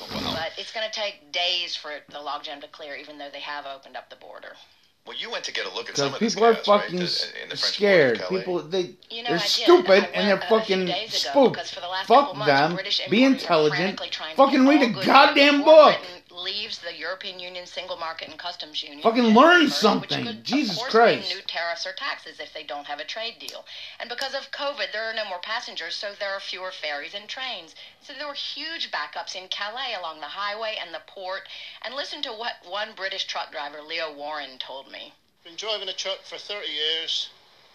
Oh, 0.00 0.08
wow. 0.14 0.32
But 0.34 0.52
it's 0.58 0.72
going 0.72 0.86
to 0.88 0.92
take 0.92 1.32
days 1.32 1.76
for 1.76 1.92
the 2.10 2.18
logjam 2.18 2.60
to 2.60 2.68
clear, 2.68 2.94
even 2.96 3.18
though 3.18 3.30
they 3.32 3.40
have 3.40 3.64
opened 3.66 3.96
up 3.96 4.10
the 4.10 4.16
border. 4.16 4.54
Well, 5.06 5.16
you 5.18 5.30
went 5.30 5.44
to 5.44 5.52
get 5.52 5.66
a 5.66 5.74
look 5.74 5.90
at 5.90 5.98
some 5.98 6.12
Because 6.12 6.14
of 6.14 6.20
this 6.20 6.34
people 6.34 6.48
are 6.48 6.54
chaos, 6.54 6.66
right? 6.68 6.80
fucking 6.82 6.98
The- 6.98 7.42
in 7.42 7.48
the 7.50 7.56
French 7.56 7.74
scared. 7.74 8.18
Quarter 8.20 8.24
of 8.24 8.28
Calais. 8.28 8.40
People, 8.40 8.62
they, 8.70 9.14
You 9.14 9.22
know, 9.22 9.28
they're 9.30 9.38
stupid 9.38 10.08
and 10.14 10.28
they're 10.28 10.48
fucking 10.48 10.86
days 10.86 11.12
spooked. 11.14 11.56
the 11.58 11.62
Fuck 11.64 12.06
couple 12.06 12.34
months, 12.36 12.98
them. 12.98 13.10
Be 13.10 13.22
intelligent. 13.24 13.76
frantically 13.78 14.08
trying 14.08 14.30
to 14.30 14.36
Fucking 14.36 14.66
read 14.66 14.80
a 14.82 15.04
goddamn 15.04 15.62
book. 15.62 15.98
Britain 15.98 16.22
leaves 16.44 16.78
the 16.78 16.94
European 16.94 17.40
Union 17.40 17.66
Single 17.66 17.96
Market 17.96 18.28
and 18.28 18.38
Customs 18.38 18.82
Union. 18.82 19.02
Fucking 19.02 19.34
learn 19.34 19.66
1st, 19.66 19.72
something. 19.72 20.24
Which 20.24 20.36
could, 20.36 20.44
Jesus 20.44 20.76
of 20.76 20.82
course, 20.82 20.92
Christ. 20.92 21.34
New 21.34 21.40
tariffs 21.42 21.86
or 21.86 21.92
taxes 21.94 22.38
if 22.38 22.52
they 22.52 22.62
don't 22.62 22.86
have 22.86 23.00
a 23.00 23.04
trade 23.04 23.38
deal. 23.38 23.64
And 23.98 24.10
because 24.10 24.34
of 24.34 24.50
COVID, 24.50 24.92
there 24.92 25.08
are 25.10 25.14
no 25.14 25.24
more 25.24 25.40
passengers, 25.40 25.96
so 25.96 26.12
there 26.20 26.34
are 26.34 26.40
fewer 26.40 26.70
ferries 26.70 27.14
and 27.14 27.28
trains. 27.28 27.74
So 28.02 28.12
there 28.12 28.28
were 28.28 28.34
huge 28.34 28.90
backups 28.92 29.34
in 29.34 29.48
Calais 29.48 29.96
along 29.98 30.20
the 30.20 30.26
highway 30.26 30.76
and 30.80 30.94
the 30.94 31.02
port. 31.06 31.48
And 31.82 31.94
listen 31.94 32.22
to 32.22 32.32
what 32.32 32.56
one 32.68 32.90
British 32.94 33.24
truck 33.24 33.50
driver, 33.50 33.80
Leo 33.80 34.12
Warren, 34.12 34.58
told 34.58 34.92
me. 34.92 35.14
Been 35.42 35.56
driving 35.56 35.88
a 35.88 35.92
truck 35.92 36.22
for 36.22 36.38
30 36.38 36.70
years. 36.70 37.30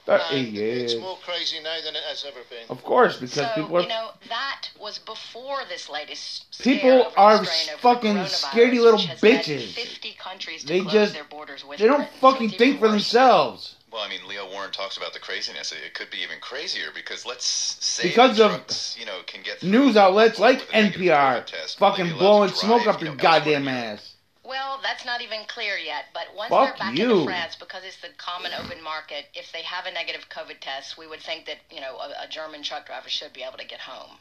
That- 0.10 0.32
and 0.32 0.58
eh, 0.58 0.62
It's 0.62 0.96
more 0.96 1.18
crazy 1.24 1.60
now 1.62 1.76
than 1.86 1.96
it 1.96 2.02
has 2.10 2.26
ever 2.28 2.40
been. 2.50 2.66
Of 2.70 2.84
course, 2.84 3.18
because 3.18 3.34
so, 3.36 3.48
people 3.54 3.78
are 3.78 3.82
you 3.82 3.88
know, 3.90 4.10
that 4.28 4.70
was 4.80 4.98
before 4.98 5.60
this 5.70 5.88
latest 5.88 6.46
People 6.64 6.90
scare 6.90 7.06
over 7.06 7.20
are 7.20 7.46
strain 7.46 7.78
fucking 7.78 8.16
coronavirus, 8.16 8.44
scaredy 8.50 8.80
little 8.82 8.94
which 9.00 9.06
has 9.06 9.22
bitches. 9.22 9.74
50 9.74 10.14
countries 10.14 10.62
to 10.62 10.68
They 10.68 10.82
close 10.82 10.94
just- 10.94 11.14
their 11.14 11.24
borders 11.26 11.64
with 11.64 11.78
they 11.78 11.86
don't 11.86 11.98
Britain. 11.98 12.16
So 12.20 12.32
fucking 12.32 12.50
it's 12.50 12.58
think 12.58 12.80
for 12.80 12.86
worse 12.88 12.92
themselves. 12.94 13.76
Well, 13.92 14.02
I 14.04 14.10
mean, 14.10 14.28
Leo 14.28 14.50
Warren 14.50 14.72
talks 14.72 14.98
about 14.98 15.14
the 15.14 15.20
craziness. 15.20 15.72
It 15.72 15.94
could 15.94 16.10
be 16.10 16.20
even 16.24 16.40
crazier 16.42 16.90
because 16.94 17.26
let's 17.26 17.46
say 17.46 18.04
Because 18.10 18.38
the 18.38 18.46
of 18.46 18.52
trucks, 18.52 18.96
you 19.00 19.06
know, 19.06 19.20
can 19.28 19.42
get 19.44 19.62
News 19.64 19.96
outlets 19.98 20.40
like 20.40 20.60
with 20.60 20.70
a 20.70 20.74
negative 20.74 21.02
NPR 21.02 21.42
COVID 21.42 21.46
test, 21.46 21.78
fucking 21.80 22.14
blowing 22.18 22.50
to 22.50 22.56
smoke 22.56 22.88
up 22.88 23.00
you 23.02 23.08
your 23.08 23.16
know, 23.16 23.24
elsewhere 23.24 23.40
goddamn 23.42 23.68
in 23.68 23.74
ass. 23.76 24.14
Well, 24.50 24.80
that's 24.82 25.06
not 25.06 25.22
even 25.22 25.46
clear 25.46 25.78
yet, 25.78 26.06
but 26.12 26.34
once 26.36 26.50
Fuck 26.50 26.70
they're 26.70 26.88
back 26.88 26.98
you. 26.98 27.12
into 27.12 27.26
France, 27.26 27.56
because 27.56 27.84
it's 27.86 28.02
the 28.02 28.10
common 28.18 28.52
open 28.58 28.82
market, 28.82 29.26
if 29.36 29.52
they 29.52 29.62
have 29.62 29.86
a 29.86 29.92
negative 29.92 30.28
COVID 30.30 30.60
test, 30.60 30.98
we 30.98 31.06
would 31.06 31.22
think 31.22 31.46
that, 31.46 31.58
you 31.70 31.80
know, 31.80 31.98
a, 31.98 32.26
a 32.26 32.28
German 32.28 32.64
truck 32.64 32.88
driver 32.88 33.10
should 33.10 33.32
be 33.32 33.44
able 33.44 33.60
to 33.60 33.66
get 33.66 33.80
home. 33.80 34.18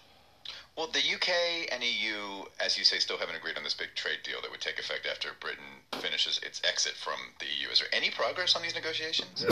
Well, 0.79 0.87
the 0.87 1.01
UK 1.01 1.73
and 1.73 1.83
EU, 1.83 2.45
as 2.61 2.79
you 2.79 2.85
say, 2.85 3.01
still 3.01 3.19
haven't 3.19 3.35
agreed 3.35 3.57
on 3.57 3.65
this 3.65 3.75
big 3.75 3.97
trade 3.97 4.21
deal 4.23 4.41
that 4.41 4.49
would 4.49 4.61
take 4.61 4.79
effect 4.79 5.09
after 5.11 5.31
Britain 5.41 5.83
finishes 6.01 6.39
its 6.45 6.63
exit 6.63 6.93
from 6.93 7.19
the 7.41 7.47
EU. 7.47 7.69
Is 7.69 7.81
there 7.81 7.89
any 7.93 8.11
progress 8.11 8.55
on 8.55 8.63
these 8.63 8.77
negotiations? 8.77 9.45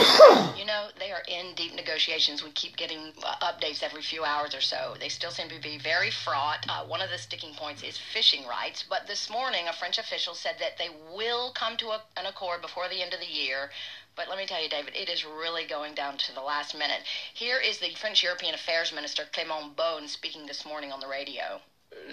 You 0.57 0.65
know, 0.65 0.87
they 0.97 1.11
are 1.11 1.23
in 1.27 1.53
deep 1.55 1.75
negotiations. 1.75 2.43
We 2.43 2.51
keep 2.51 2.77
getting 2.77 3.11
uh, 3.23 3.35
updates 3.45 3.83
every 3.83 4.01
few 4.01 4.23
hours 4.23 4.55
or 4.55 4.61
so. 4.61 4.95
They 4.99 5.09
still 5.09 5.29
seem 5.29 5.49
to 5.49 5.61
be 5.61 5.77
very 5.77 6.11
fraught. 6.11 6.65
Uh, 6.69 6.85
one 6.85 7.01
of 7.01 7.09
the 7.09 7.17
sticking 7.17 7.53
points 7.53 7.83
is 7.83 7.97
fishing 7.97 8.47
rights. 8.47 8.85
But 8.89 9.05
this 9.05 9.29
morning, 9.29 9.67
a 9.67 9.73
French 9.73 9.97
official 9.97 10.33
said 10.33 10.55
that 10.59 10.77
they 10.77 10.89
will 11.13 11.51
come 11.51 11.75
to 11.77 11.87
a, 11.87 12.01
an 12.15 12.25
accord 12.25 12.61
before 12.61 12.87
the 12.89 13.01
end 13.01 13.13
of 13.13 13.19
the 13.19 13.27
year. 13.27 13.69
But 14.17 14.29
let 14.29 14.37
me 14.39 14.47
tell 14.47 14.61
you, 14.61 14.67
David, 14.67 14.95
it 14.95 15.09
is 15.09 15.23
really 15.23 15.65
going 15.65 15.93
down 15.93 16.17
to 16.17 16.33
the 16.33 16.41
last 16.41 16.73
minute. 16.75 17.01
Here 17.35 17.59
is 17.59 17.77
the 17.77 17.93
French 18.01 18.23
European 18.23 18.55
Affairs 18.55 18.91
Minister 18.91 19.23
Clément 19.31 19.75
Beaune 19.75 20.07
speaking 20.09 20.47
this 20.47 20.65
morning 20.65 20.91
on 20.91 20.99
the 20.99 21.07
radio. 21.07 21.61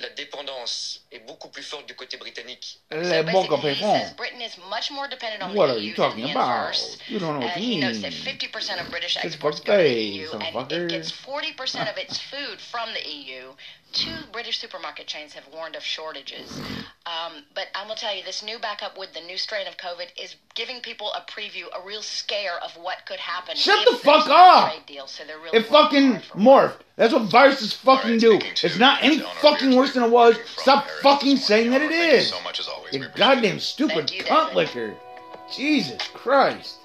la 0.01 0.09
dépendance 0.17 1.01
est 1.13 1.27
beaucoup 1.27 1.49
plus 1.51 1.63
forte 1.67 1.87
du 1.87 1.95
côté 1.95 2.19
britannique. 2.19 2.79
Les 2.91 3.05
So 3.11 3.23
bons 3.25 3.49
basically, 3.49 3.75
he 3.75 3.81
says 3.83 4.13
Britain 4.15 4.41
is 4.41 4.57
much 4.71 4.91
more 4.91 5.09
dependent 5.09 5.43
on 5.43 5.55
What 5.55 5.67
the 5.67 5.75
are 5.75 5.79
EU 5.79 5.89
you 5.91 5.95
talking 5.95 6.25
than 6.25 6.33
the 6.35 6.39
about? 6.41 6.67
inverse. 6.69 6.99
You 7.09 7.19
don't 7.19 7.41
know 7.41 7.47
Uh, 7.47 7.51
what 7.51 7.57
you 7.61 7.75
he 7.75 7.81
notes 7.81 8.01
that 8.03 8.13
50% 8.13 8.81
of 8.85 8.91
British 8.91 9.17
exports 9.17 9.61
go 9.61 9.77
to 9.77 9.83
the 9.83 9.91
EU, 9.93 10.31
and 10.33 10.43
fucker. 10.55 10.85
it 10.85 10.91
gets 10.91 11.11
40% 11.11 11.91
of 11.91 11.97
its 11.99 12.19
food 12.19 12.61
from 12.61 12.93
the 12.95 13.07
EU. 13.09 13.55
Two 13.93 14.27
British 14.33 14.59
supermarket 14.59 15.07
chains 15.07 15.33
have 15.35 15.47
warned 15.53 15.77
of 15.77 15.83
shortages. 15.85 16.61
Um, 17.07 17.43
but 17.55 17.67
I'm 17.75 17.87
going 17.87 17.97
to 17.99 18.03
tell 18.03 18.17
you, 18.17 18.25
this 18.25 18.43
new 18.43 18.59
backup 18.59 18.97
with 18.97 19.13
the 19.13 19.21
new 19.21 19.37
strain 19.37 19.67
of 19.67 19.77
COVID 19.77 20.07
is 20.23 20.37
giving 20.55 20.81
people 20.81 21.13
a 21.13 21.21
preview, 21.31 21.65
a 21.79 21.87
real 21.87 22.01
scare 22.01 22.59
of 22.65 22.73
what 22.79 23.05
could 23.07 23.19
happen. 23.19 23.57
Shut 23.57 23.87
the 23.91 23.99
fuck 23.99 24.27
up! 24.27 24.71
Trade 24.73 24.87
deal. 24.87 25.07
So 25.07 25.23
they're 25.27 25.39
really 25.39 25.59
It 25.59 25.67
fucking 25.67 26.13
hard 26.13 26.25
for 26.25 26.39
morphed. 26.39 26.77
That's 26.97 27.13
what 27.13 27.25
viruses 27.31 27.75
fucking 27.75 28.25
All 28.25 28.31
right, 28.33 28.41
do. 28.41 28.67
It's 28.67 28.79
not 28.79 29.03
any 29.03 29.19
fucking 29.43 29.77
worse 29.77 29.93
than 29.93 30.05
it 30.05 30.11
was. 30.11 30.37
Stop 30.57 30.87
Paris 30.87 31.03
fucking 31.03 31.37
saying 31.37 31.71
that 31.73 31.81
morning. 31.83 31.99
it 31.99 32.01
Eleanor, 32.01 32.15
is. 32.17 32.31
Thank 32.31 32.33
you 32.33 32.39
so 32.39 32.45
much 32.45 32.61
as 32.61 32.69
always. 32.69 32.95
You 32.95 33.07
goddamn 33.15 33.59
stupid 33.61 34.09
Thank 34.09 34.15
you, 34.17 34.25
cunt 34.25 34.55
liquor. 34.55 34.95
Jesus 35.55 36.01
Christ. 36.15 36.77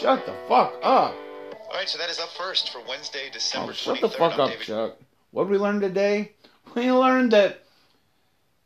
Shut 0.00 0.26
the 0.26 0.34
fuck 0.48 0.72
up. 0.82 1.14
All 1.14 1.74
right, 1.74 1.88
so 1.88 1.96
that 1.98 2.10
is 2.10 2.18
up 2.18 2.30
first 2.30 2.70
for 2.72 2.80
Wednesday, 2.88 3.26
Oh, 3.28 3.32
December 3.32 3.72
23rd. 3.72 3.76
shut 3.76 4.00
the 4.00 4.08
fuck 4.08 4.32
I'm 4.34 4.40
up, 4.40 4.50
David 4.50 4.66
Chuck. 4.66 4.96
What 5.30 5.44
did 5.44 5.50
we 5.52 5.58
learn 5.58 5.80
today? 5.80 6.32
We 6.74 6.90
learned 6.90 7.32
that 7.32 7.61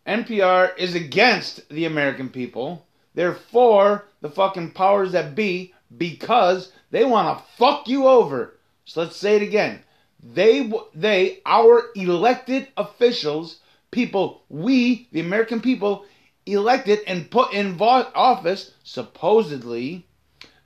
NPR 0.07 0.77
is 0.79 0.95
against 0.95 1.69
the 1.69 1.85
American 1.85 2.29
people. 2.29 2.87
They're 3.15 3.35
for 3.35 4.07
the 4.21 4.31
fucking 4.31 4.71
powers 4.73 5.13
that 5.13 5.35
be 5.35 5.75
because 5.97 6.73
they 6.91 7.05
want 7.05 7.39
to 7.39 7.45
fuck 7.57 7.89
you 7.89 8.07
over. 8.07 8.57
So 8.85 9.01
let's 9.03 9.17
say 9.17 9.37
it 9.37 9.43
again. 9.43 9.83
They, 10.23 10.73
they, 10.95 11.41
our 11.45 11.91
elected 11.95 12.69
officials, 12.77 13.59
people, 13.91 14.43
we, 14.49 15.09
the 15.13 15.21
American 15.21 15.61
people, 15.61 16.05
elected 16.47 17.01
and 17.07 17.31
put 17.31 17.53
in 17.53 17.77
office, 17.81 18.73
supposedly, 18.85 20.07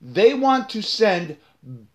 they 0.03 0.35
want 0.35 0.69
to 0.71 0.83
send 0.83 1.37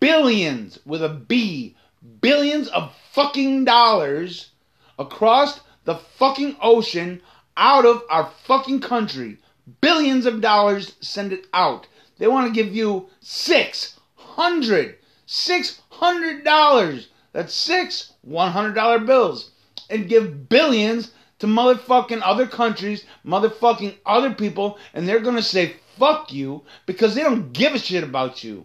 billions 0.00 0.78
with 0.84 1.02
a 1.02 1.08
B, 1.08 1.76
billions 2.20 2.68
of 2.68 2.94
fucking 3.12 3.64
dollars 3.64 4.50
across 4.98 5.60
the 5.84 5.96
fucking 5.96 6.56
ocean 6.60 7.22
out 7.56 7.84
of 7.84 8.02
our 8.10 8.30
fucking 8.44 8.80
country. 8.80 9.38
Billions 9.80 10.26
of 10.26 10.40
dollars 10.40 10.94
send 11.00 11.32
it 11.32 11.46
out. 11.52 11.86
They 12.18 12.28
want 12.28 12.46
to 12.46 12.62
give 12.62 12.74
you 12.74 13.08
six 13.20 13.98
hundred, 14.14 14.96
six 15.26 15.80
hundred 15.90 16.44
dollars. 16.44 17.08
That's 17.32 17.52
six 17.52 18.12
one 18.22 18.52
hundred 18.52 18.74
dollar 18.74 18.98
bills, 18.98 19.50
and 19.90 20.08
give 20.08 20.48
billions 20.48 21.12
to 21.38 21.46
motherfucking 21.46 22.22
other 22.24 22.46
countries, 22.46 23.04
motherfucking 23.24 23.96
other 24.06 24.32
people, 24.32 24.78
and 24.94 25.06
they're 25.06 25.20
gonna 25.20 25.42
say 25.42 25.76
fuck 25.98 26.32
you 26.32 26.62
because 26.86 27.14
they 27.14 27.22
don't 27.22 27.52
give 27.52 27.74
a 27.74 27.78
shit 27.78 28.04
about 28.04 28.42
you. 28.44 28.64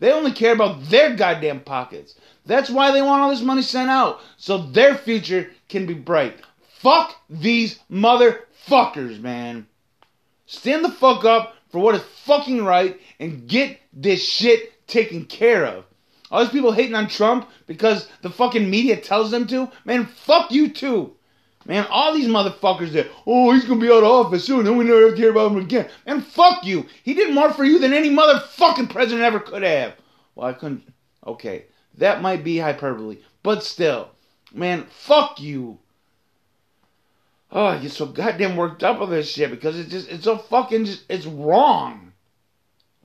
They 0.00 0.12
only 0.12 0.32
care 0.32 0.52
about 0.52 0.88
their 0.90 1.14
goddamn 1.14 1.60
pockets. 1.60 2.14
That's 2.46 2.70
why 2.70 2.92
they 2.92 3.02
want 3.02 3.22
all 3.22 3.30
this 3.30 3.42
money 3.42 3.62
sent 3.62 3.90
out, 3.90 4.20
so 4.36 4.58
their 4.58 4.96
future 4.96 5.50
can 5.68 5.86
be 5.86 5.94
bright. 5.94 6.40
Fuck 6.80 7.16
these 7.28 7.80
motherfuckers, 7.90 9.20
man. 9.20 9.66
Stand 10.46 10.84
the 10.84 10.90
fuck 10.90 11.24
up 11.24 11.56
for 11.70 11.80
what 11.80 11.96
is 11.96 12.02
fucking 12.24 12.64
right 12.64 13.00
and 13.18 13.48
get 13.48 13.80
this 13.92 14.24
shit 14.24 14.86
taken 14.86 15.24
care 15.24 15.66
of. 15.66 15.84
All 16.30 16.40
these 16.40 16.52
people 16.52 16.70
hating 16.70 16.94
on 16.94 17.08
Trump 17.08 17.48
because 17.66 18.08
the 18.22 18.30
fucking 18.30 18.70
media 18.70 18.96
tells 18.96 19.32
them 19.32 19.48
to, 19.48 19.68
man, 19.84 20.06
fuck 20.06 20.52
you 20.52 20.68
too. 20.68 21.14
Man, 21.66 21.84
all 21.90 22.14
these 22.14 22.28
motherfuckers 22.28 22.92
that, 22.92 23.10
oh, 23.26 23.52
he's 23.52 23.64
gonna 23.64 23.80
be 23.80 23.90
out 23.90 24.04
of 24.04 24.26
office 24.26 24.44
soon, 24.44 24.64
then 24.64 24.76
we 24.76 24.84
never 24.84 25.06
have 25.06 25.16
to 25.16 25.20
hear 25.20 25.32
about 25.32 25.50
him 25.50 25.58
again. 25.58 25.88
Man, 26.06 26.20
fuck 26.20 26.64
you. 26.64 26.86
He 27.02 27.12
did 27.12 27.34
more 27.34 27.52
for 27.52 27.64
you 27.64 27.80
than 27.80 27.92
any 27.92 28.08
motherfucking 28.08 28.88
president 28.88 29.22
ever 29.24 29.40
could 29.40 29.64
have. 29.64 29.94
Well, 30.36 30.46
I 30.46 30.52
couldn't. 30.52 30.84
Okay, 31.26 31.64
that 31.96 32.22
might 32.22 32.44
be 32.44 32.58
hyperbole, 32.58 33.18
but 33.42 33.64
still, 33.64 34.10
man, 34.54 34.86
fuck 34.88 35.40
you. 35.40 35.80
Oh, 37.50 37.64
I 37.64 37.78
get 37.78 37.92
so 37.92 38.06
goddamn 38.06 38.56
worked 38.56 38.84
up 38.84 39.00
with 39.00 39.10
this 39.10 39.30
shit 39.30 39.50
because 39.50 39.78
it's 39.78 39.90
just, 39.90 40.10
it's 40.10 40.24
so 40.24 40.36
fucking, 40.36 40.84
just, 40.84 41.04
it's 41.08 41.26
wrong. 41.26 42.12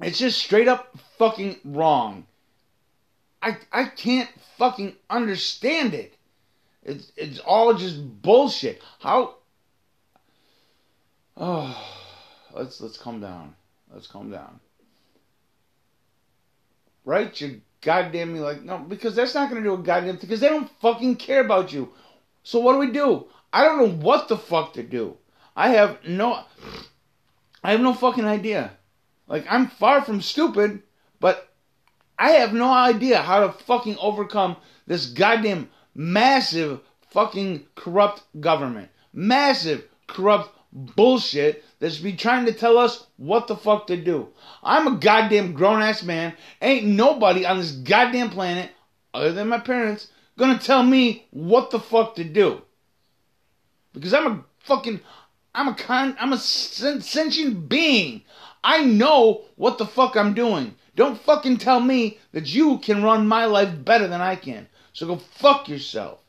It's 0.02 0.20
just 0.20 0.40
straight 0.40 0.68
up 0.68 0.98
fucking 1.18 1.58
wrong. 1.64 2.26
I 3.42 3.58
I 3.72 3.86
can't 3.86 4.30
fucking 4.58 4.96
understand 5.10 5.94
it. 5.94 6.16
It's 6.82 7.12
it's 7.18 7.40
all 7.40 7.74
just 7.74 8.22
bullshit. 8.22 8.82
How? 9.00 9.36
Oh, 11.36 11.78
let's 12.54 12.80
let's 12.82 12.98
calm 12.98 13.20
down. 13.20 13.56
Let's 13.94 14.08
calm 14.08 14.32
down. 14.32 14.60
Right? 17.06 17.40
You 17.42 17.62
goddamn 17.82 18.34
me 18.34 18.40
like 18.40 18.64
no 18.64 18.78
because 18.78 19.16
that's 19.16 19.36
not 19.36 19.50
gonna 19.50 19.62
do 19.62 19.74
a 19.74 19.78
goddamn 19.78 20.18
thing 20.18 20.28
because 20.28 20.40
they 20.40 20.50
don't 20.50 20.72
fucking 20.80 21.18
care 21.18 21.42
about 21.42 21.74
you. 21.74 21.94
So 22.44 22.60
what 22.60 22.74
do 22.74 22.80
we 22.80 22.92
do? 22.92 23.28
I 23.54 23.64
don't 23.64 23.78
know 23.78 24.06
what 24.06 24.28
the 24.28 24.38
fuck 24.38 24.74
to 24.74 24.84
do. 24.84 25.16
I 25.56 25.70
have 25.70 26.04
no 26.08 26.44
I 27.64 27.72
have 27.72 27.82
no 27.82 27.94
fucking 27.94 28.26
idea. 28.26 28.72
Like 29.28 29.46
I'm 29.48 29.68
far 29.68 30.02
from 30.02 30.22
stupid, 30.22 30.82
but 31.20 31.54
I 32.18 32.32
have 32.32 32.52
no 32.52 32.74
idea 32.74 33.22
how 33.22 33.42
to 33.42 33.54
fucking 33.54 33.98
overcome 34.00 34.58
this 34.88 35.06
goddamn 35.06 35.70
massive 35.94 36.80
fucking 37.12 37.68
corrupt 37.76 38.24
government. 38.42 38.90
Massive 39.14 39.84
corrupt 40.08 40.58
bullshit 40.74 41.64
that's 41.80 42.00
be 42.00 42.14
trying 42.14 42.48
to 42.48 42.54
tell 42.54 42.80
us 42.80 43.06
what 43.18 43.48
the 43.48 43.56
fuck 43.56 43.86
to 43.88 43.98
do. 43.98 44.30
I'm 44.64 44.88
a 44.88 44.98
goddamn 44.98 45.54
grown 45.54 45.84
ass 45.84 46.02
man. 46.02 46.34
Ain't 46.60 46.88
nobody 46.88 47.46
on 47.46 47.60
this 47.60 47.72
goddamn 47.72 48.32
planet, 48.32 48.72
other 49.14 49.32
than 49.32 49.50
my 49.50 49.60
parents, 49.60 50.08
gonna 50.40 50.58
tell 50.58 50.82
me 50.82 51.28
what 51.30 51.70
the 51.70 51.80
fuck 51.80 52.16
to 52.16 52.24
do. 52.24 52.64
Because 53.94 54.14
I'm 54.14 54.28
a 54.28 54.44
fucking, 54.60 55.00
I'm 55.54 55.68
a 55.68 55.76
con, 55.76 56.16
I'm 56.20 56.34
a 56.34 56.38
sentient 56.38 57.70
being. 57.70 58.24
I 58.64 58.84
know 58.84 59.46
what 59.56 59.78
the 59.78 59.86
fuck 59.86 60.16
I'm 60.16 60.34
doing. 60.34 60.76
Don't 60.96 61.20
fucking 61.20 61.58
tell 61.58 61.80
me 61.80 62.20
that 62.32 62.54
you 62.54 62.78
can 62.80 63.04
run 63.04 63.28
my 63.28 63.46
life 63.46 63.84
better 63.84 64.08
than 64.08 64.22
I 64.22 64.36
can. 64.36 64.68
So 64.94 65.08
go 65.08 65.18
fuck 65.18 65.68
yourself. 65.68 66.20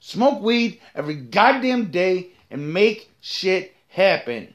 Smoke 0.00 0.42
weed 0.42 0.80
every 0.94 1.16
goddamn 1.16 1.90
day 1.90 2.30
and 2.50 2.72
make 2.72 3.10
shit 3.20 3.74
happen. 3.88 4.54